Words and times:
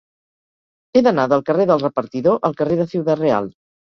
He 0.99 1.03
d'anar 1.07 1.25
del 1.33 1.43
carrer 1.51 1.67
del 1.71 1.83
Repartidor 1.83 2.39
al 2.49 2.57
carrer 2.63 2.79
de 2.79 2.87
Ciudad 2.97 3.21
Real. 3.23 3.53